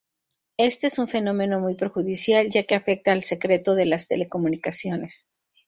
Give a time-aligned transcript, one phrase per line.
[0.57, 5.27] Este es un fenómeno muy perjudicial ya que afecta al secreto de las telecomunicaciones.